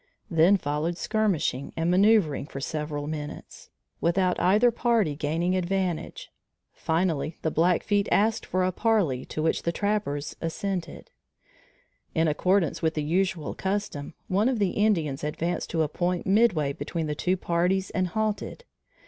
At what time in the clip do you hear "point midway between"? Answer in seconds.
15.87-17.05